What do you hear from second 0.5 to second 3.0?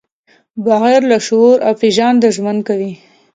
بغیر له شعور او پېژانده ژوند کوي.